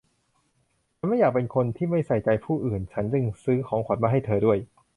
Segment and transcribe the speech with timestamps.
[0.97, 4.57] ฉันไม่อยากเป็นคนที่ไม่ใส่ใจผู้อื่น ฉันจึงซื้อของขวัญมาให้เธอด้วย